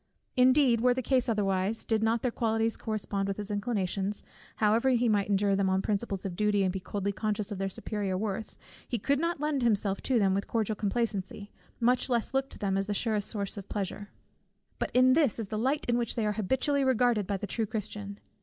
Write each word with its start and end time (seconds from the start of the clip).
Indeed 0.35 0.81
were 0.81 0.95
the 0.95 1.03
case 1.03 1.29
otherwise, 1.29 1.85
did 1.85 2.01
not 2.01 2.23
their 2.23 2.31
qualities 2.31 2.75
correspond 2.75 3.27
with 3.27 3.37
his 3.37 3.51
inclinations; 3.51 4.23
however 4.55 4.89
he 4.89 5.07
might 5.07 5.29
endure 5.29 5.55
them 5.55 5.69
on 5.69 5.83
principles 5.83 6.25
of 6.25 6.35
duty, 6.35 6.63
and 6.63 6.73
be 6.73 6.79
coldly 6.79 7.11
conscious 7.11 7.51
of 7.51 7.59
their 7.59 7.69
superior 7.69 8.17
worth, 8.17 8.57
he 8.87 8.97
could 8.97 9.19
not 9.19 9.39
lend 9.39 9.61
himself 9.61 10.01
to 10.01 10.17
them 10.17 10.33
with 10.33 10.47
cordial 10.47 10.75
complacency, 10.75 11.51
much 11.79 12.09
less 12.09 12.33
look 12.33 12.49
to 12.49 12.57
them 12.57 12.77
as 12.79 12.87
the 12.87 12.95
surest 12.95 13.29
source 13.29 13.57
of 13.57 13.69
pleasure. 13.69 14.09
But 14.79 14.89
this 14.95 15.37
is 15.37 15.49
the 15.49 15.59
light 15.59 15.85
in 15.87 15.99
which 15.99 16.15
they 16.15 16.25
are 16.25 16.31
habitually 16.33 16.83
regarded 16.83 17.27
by 17.27 17.37
the 17.37 17.45
true 17.45 17.67
Christian. 17.67 18.19